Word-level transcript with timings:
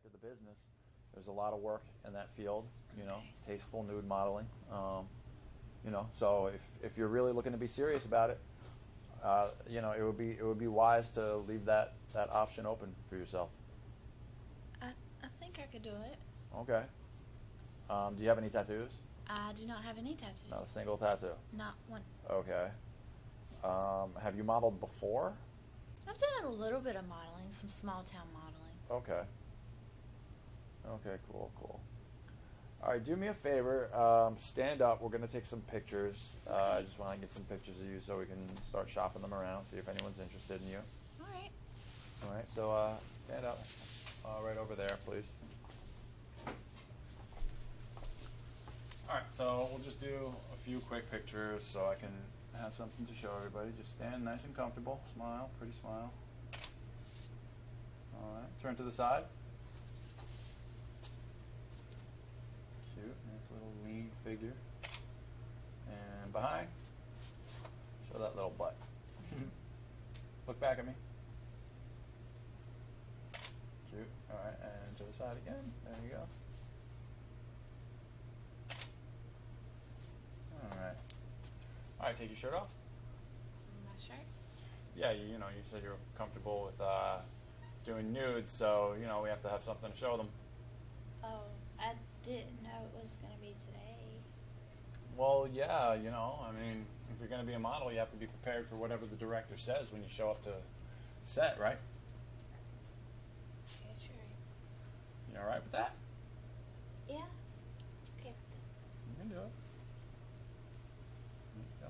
aspect 0.00 0.14
of 0.14 0.20
the 0.20 0.26
business. 0.26 0.58
There's 1.14 1.26
a 1.26 1.32
lot 1.32 1.52
of 1.52 1.60
work 1.60 1.82
in 2.06 2.12
that 2.12 2.28
field, 2.36 2.64
you 2.96 3.04
know, 3.04 3.18
tasteful 3.46 3.82
nude 3.82 4.06
modeling. 4.06 4.46
Um, 4.72 5.06
you 5.84 5.90
know, 5.90 6.06
so 6.18 6.50
if, 6.54 6.60
if 6.82 6.96
you're 6.96 7.08
really 7.08 7.32
looking 7.32 7.52
to 7.52 7.58
be 7.58 7.66
serious 7.66 8.04
about 8.04 8.30
it, 8.30 8.40
uh, 9.24 9.48
you 9.68 9.80
know, 9.80 9.92
it 9.92 10.02
would 10.02 10.16
be 10.16 10.30
it 10.30 10.44
would 10.44 10.58
be 10.58 10.66
wise 10.66 11.10
to 11.10 11.38
leave 11.38 11.64
that, 11.66 11.94
that 12.14 12.30
option 12.32 12.64
open 12.66 12.94
for 13.08 13.16
yourself. 13.16 13.50
I, 14.80 14.86
I 15.22 15.28
think 15.40 15.58
I 15.58 15.66
could 15.70 15.82
do 15.82 15.90
it. 15.90 16.16
Okay. 16.58 16.82
Um, 17.90 18.14
do 18.14 18.22
you 18.22 18.28
have 18.28 18.38
any 18.38 18.48
tattoos? 18.48 18.90
I 19.28 19.52
do 19.52 19.66
not 19.66 19.82
have 19.84 19.98
any 19.98 20.14
tattoos. 20.14 20.50
Not 20.50 20.62
a 20.62 20.66
single 20.66 20.96
tattoo. 20.96 21.34
Not 21.56 21.74
one. 21.88 22.02
Okay. 22.30 22.68
Um, 23.64 24.10
have 24.22 24.36
you 24.36 24.44
modeled 24.44 24.80
before? 24.80 25.34
I've 26.08 26.16
done 26.16 26.52
a 26.52 26.54
little 26.54 26.80
bit 26.80 26.96
of 26.96 27.06
modeling, 27.08 27.50
some 27.50 27.68
small 27.68 28.04
town 28.04 28.26
modeling. 28.32 28.76
Okay. 28.90 29.26
Okay, 30.94 31.16
cool, 31.30 31.50
cool. 31.58 31.80
All 32.82 32.92
right, 32.92 33.04
do 33.04 33.14
me 33.14 33.28
a 33.28 33.34
favor. 33.34 33.94
Um, 33.94 34.36
stand 34.38 34.82
up. 34.82 35.02
We're 35.02 35.10
going 35.10 35.26
to 35.26 35.32
take 35.32 35.46
some 35.46 35.60
pictures. 35.70 36.16
Uh, 36.48 36.78
I 36.78 36.82
just 36.82 36.98
want 36.98 37.14
to 37.14 37.20
get 37.20 37.32
some 37.34 37.44
pictures 37.44 37.74
of 37.80 37.86
you 37.86 38.00
so 38.06 38.18
we 38.18 38.24
can 38.24 38.48
start 38.68 38.88
shopping 38.88 39.22
them 39.22 39.34
around, 39.34 39.66
see 39.66 39.76
if 39.76 39.88
anyone's 39.88 40.18
interested 40.18 40.60
in 40.62 40.68
you. 40.68 40.78
All 41.20 41.26
right. 41.32 41.50
All 42.24 42.34
right, 42.34 42.46
so 42.54 42.72
uh, 42.72 42.92
stand 43.26 43.44
up. 43.44 43.64
Uh, 44.24 44.42
right 44.44 44.56
over 44.56 44.74
there, 44.74 44.96
please. 45.06 45.24
All 49.08 49.14
right, 49.16 49.24
so 49.30 49.68
we'll 49.70 49.82
just 49.82 50.00
do 50.00 50.32
a 50.54 50.56
few 50.64 50.80
quick 50.80 51.10
pictures 51.10 51.62
so 51.64 51.86
I 51.86 51.94
can 51.94 52.12
have 52.60 52.74
something 52.74 53.06
to 53.06 53.14
show 53.14 53.30
everybody. 53.36 53.70
Just 53.78 53.96
stand 53.96 54.24
nice 54.24 54.44
and 54.44 54.56
comfortable. 54.56 55.00
Smile, 55.14 55.50
pretty 55.58 55.74
smile. 55.80 56.12
All 58.14 58.34
right, 58.36 58.62
turn 58.62 58.74
to 58.76 58.82
the 58.82 58.92
side. 58.92 59.24
Cute, 63.00 63.16
nice 63.32 63.48
little 63.50 63.72
lean 63.84 64.10
figure. 64.24 64.52
And 65.88 66.32
behind, 66.32 66.66
show 68.10 68.18
that 68.18 68.36
little 68.36 68.52
butt. 68.58 68.76
Look 70.46 70.60
back 70.60 70.78
at 70.78 70.86
me. 70.86 70.92
Cute. 73.90 74.06
All 74.30 74.38
right, 74.44 74.54
and 74.62 74.96
to 74.98 75.04
the 75.04 75.12
side 75.16 75.36
again. 75.46 75.72
There 75.84 75.94
you 76.04 76.10
go. 76.10 76.22
All 80.62 80.76
right. 80.78 80.96
All 82.00 82.06
right, 82.06 82.16
take 82.16 82.28
your 82.28 82.36
shirt 82.36 82.54
off. 82.54 82.68
My 83.86 83.92
shirt. 83.98 84.26
Yeah, 84.94 85.12
you, 85.12 85.32
you 85.32 85.38
know, 85.38 85.46
you 85.56 85.62
said 85.70 85.82
you're 85.82 85.96
comfortable 86.18 86.64
with 86.66 86.80
uh, 86.86 87.18
doing 87.86 88.12
nudes, 88.12 88.52
so 88.52 88.94
you 89.00 89.06
know 89.06 89.22
we 89.22 89.30
have 89.30 89.42
to 89.42 89.48
have 89.48 89.62
something 89.62 89.90
to 89.90 89.96
show 89.96 90.18
them. 90.18 90.28
Oh, 91.24 91.40
I 91.78 91.92
didn't 92.24 92.62
know 92.62 92.84
it 92.84 93.04
was 93.04 93.16
going 93.22 93.34
to 93.34 93.40
be 93.40 93.54
today. 93.66 94.20
Well, 95.16 95.48
yeah, 95.52 95.94
you 95.94 96.10
know, 96.10 96.40
I 96.46 96.52
mean, 96.52 96.86
if 97.12 97.20
you're 97.20 97.28
going 97.28 97.40
to 97.40 97.46
be 97.46 97.54
a 97.54 97.58
model, 97.58 97.92
you 97.92 97.98
have 97.98 98.10
to 98.10 98.16
be 98.16 98.26
prepared 98.26 98.68
for 98.68 98.76
whatever 98.76 99.06
the 99.06 99.16
director 99.16 99.56
says 99.56 99.92
when 99.92 100.02
you 100.02 100.08
show 100.08 100.30
up 100.30 100.42
to 100.44 100.52
set, 101.22 101.58
right? 101.58 101.78
Okay, 103.66 103.94
sure. 104.06 104.16
You 105.32 105.40
all 105.40 105.46
right 105.46 105.62
with 105.62 105.72
that? 105.72 105.94
Yeah. 107.08 107.16
Okay. 108.18 108.34
You 109.08 109.16
can 109.18 109.28
do 109.28 109.34
it. 109.34 109.52
There 111.54 111.64
you 111.64 111.80
go. 111.80 111.88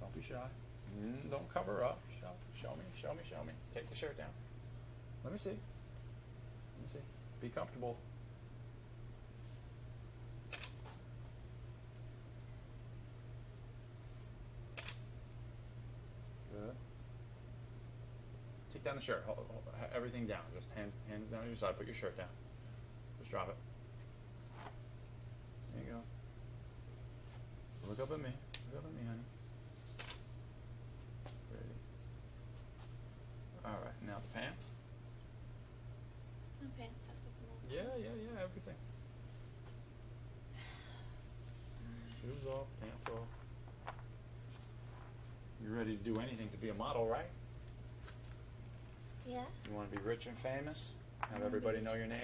Don't 0.00 0.14
be 0.14 0.22
shy. 0.22 0.48
Mm, 1.00 1.30
don't 1.30 1.52
cover 1.52 1.84
up. 1.84 2.00
Show, 2.20 2.28
show 2.60 2.70
me, 2.76 2.84
show 3.00 3.12
me, 3.14 3.20
show 3.28 3.42
me. 3.44 3.52
Take 3.74 3.88
the 3.88 3.96
shirt 3.96 4.16
down. 4.18 4.30
Let 5.24 5.32
me 5.32 5.38
see. 5.38 5.50
Let 5.50 5.58
me 6.82 6.88
see. 6.92 7.04
Be 7.40 7.48
comfortable. 7.48 7.96
Take 18.76 18.84
down 18.84 18.96
the 18.96 19.00
shirt. 19.00 19.24
Hold, 19.24 19.38
hold, 19.48 19.64
everything 19.96 20.26
down. 20.26 20.44
Just 20.54 20.68
hands, 20.76 20.92
hands 21.08 21.32
down 21.32 21.40
on 21.40 21.46
your 21.48 21.56
side. 21.56 21.78
Put 21.78 21.86
your 21.86 21.94
shirt 21.94 22.14
down. 22.14 22.28
Just 23.18 23.30
drop 23.30 23.48
it. 23.48 23.56
There 25.72 25.82
you 25.82 25.92
go. 25.92 26.00
Look 27.88 28.00
up 28.00 28.12
at 28.12 28.20
me. 28.20 28.28
Look 28.68 28.84
up 28.84 28.84
at 28.84 28.92
me, 28.92 29.00
honey. 29.08 29.24
Pretty. 31.48 31.72
All 33.64 33.80
right, 33.80 33.96
now 34.06 34.20
the 34.20 34.38
pants. 34.38 34.66
My 36.60 36.68
pants 36.76 37.00
have 37.08 37.16
to 37.16 37.32
come 37.40 37.56
Yeah, 37.72 37.96
yeah, 37.96 38.12
yeah, 38.12 38.44
everything. 38.44 38.76
Shoes 42.20 42.44
off, 42.46 42.66
pants 42.82 43.08
off. 43.08 43.94
You're 45.64 45.78
ready 45.78 45.96
to 45.96 46.04
do 46.04 46.20
anything 46.20 46.50
to 46.50 46.58
be 46.58 46.68
a 46.68 46.74
model, 46.74 47.08
right? 47.08 47.32
Yeah. 49.26 49.42
You 49.68 49.74
want 49.74 49.90
to 49.90 49.98
be 49.98 50.02
rich 50.04 50.26
and 50.26 50.38
famous? 50.38 50.92
Have 51.18 51.42
everybody 51.42 51.80
know 51.80 51.94
your 51.94 52.06
name? 52.06 52.20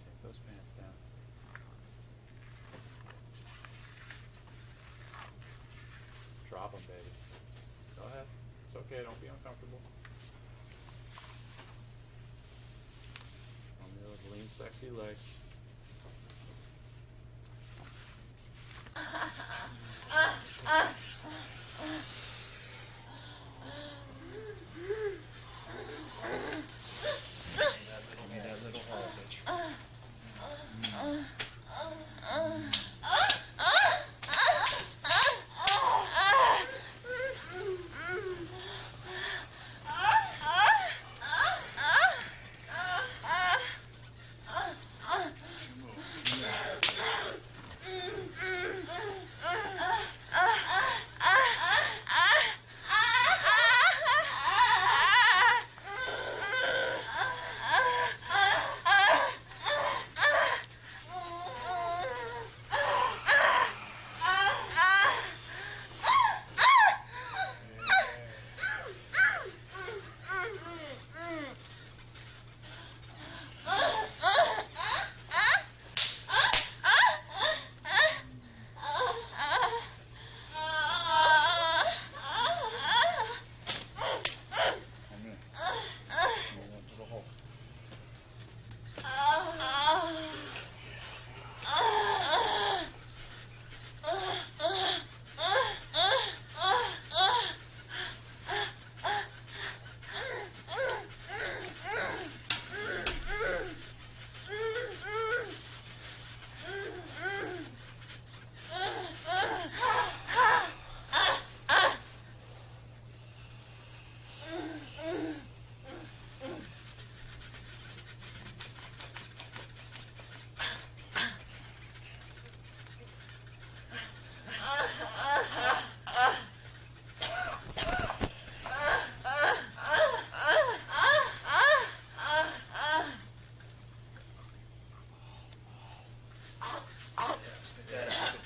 Take 0.00 0.22
those 0.22 0.38
pants 0.48 0.72
down. 0.78 0.86
Drop 6.48 6.72
them, 6.72 6.80
baby. 6.88 7.02
Go 7.98 8.04
ahead. 8.06 8.24
It's 8.66 8.76
okay. 8.76 9.02
Don't 9.04 9.20
be 9.20 9.26
uncomfortable. 9.26 9.78
Those 14.08 14.32
lean, 14.32 14.48
sexy 14.48 14.88
legs. 14.90 15.47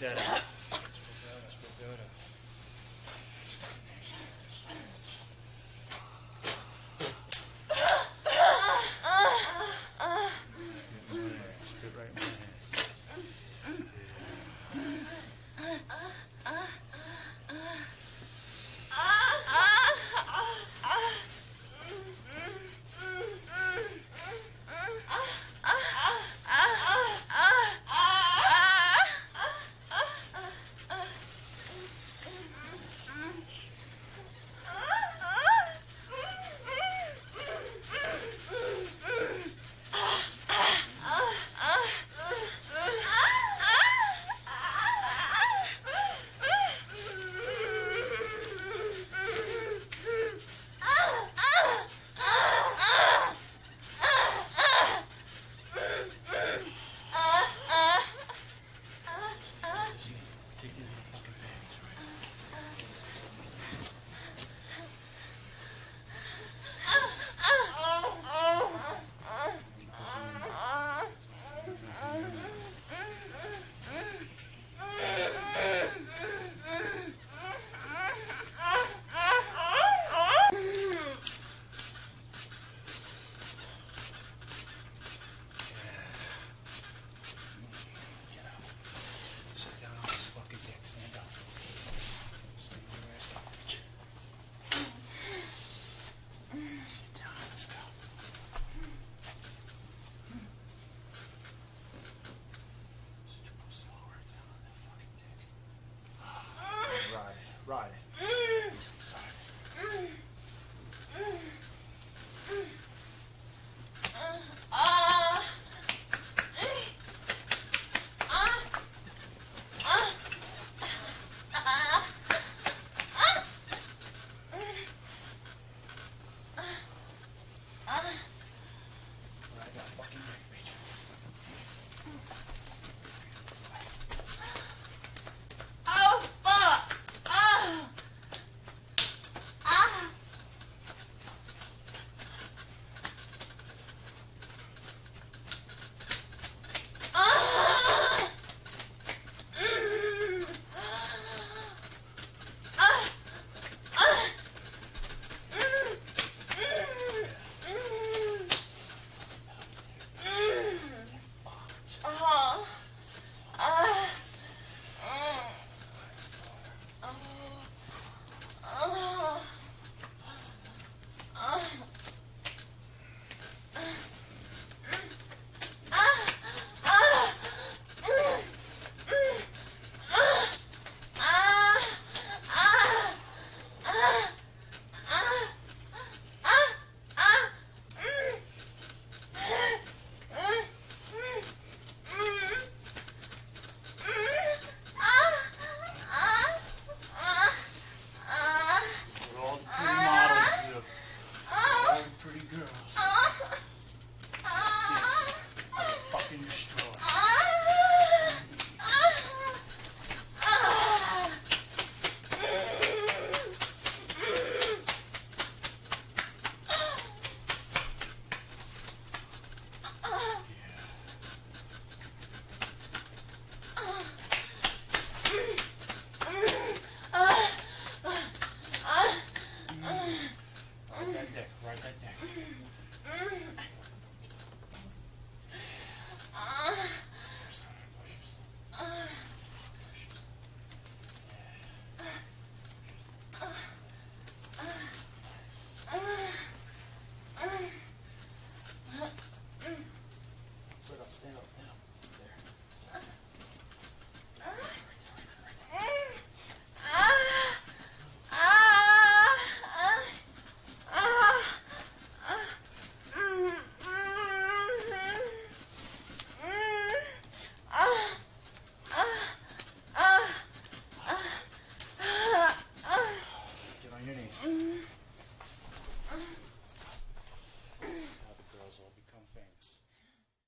that 0.02 0.18
out. 0.18 0.41